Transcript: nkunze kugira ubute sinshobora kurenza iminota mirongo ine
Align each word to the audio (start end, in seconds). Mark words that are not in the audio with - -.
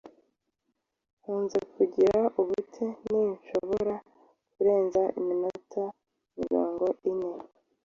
nkunze 1.19 1.59
kugira 1.73 2.19
ubute 2.39 2.85
sinshobora 3.03 3.95
kurenza 4.53 5.01
iminota 5.19 5.83
mirongo 6.39 6.85
ine 7.09 7.31